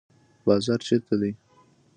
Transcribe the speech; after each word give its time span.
بازار 0.45 0.77
چیرته 0.77 1.17
دی؟ 1.17 1.37